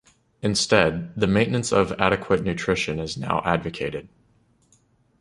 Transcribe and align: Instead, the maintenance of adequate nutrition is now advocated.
Instead, 0.41 1.13
the 1.15 1.27
maintenance 1.27 1.71
of 1.71 1.91
adequate 1.99 2.43
nutrition 2.43 2.99
is 2.99 3.17
now 3.19 3.39
advocated. 3.45 4.09